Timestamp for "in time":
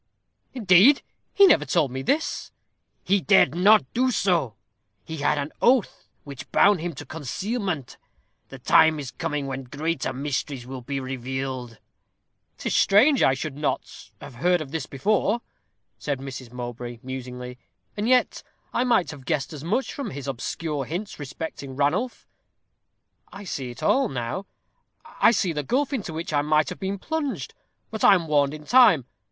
28.55-29.05